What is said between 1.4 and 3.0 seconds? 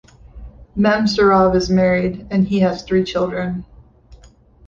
is married, and he has